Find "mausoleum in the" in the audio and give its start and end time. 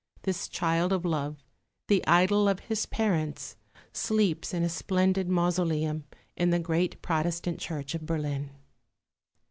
5.29-6.57